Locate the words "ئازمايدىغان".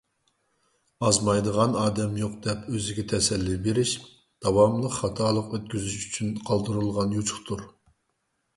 1.07-1.75